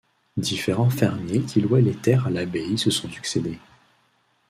[0.37, 3.59] Différents fermiers qui louaient les terres à l'abbaye se sont succédé.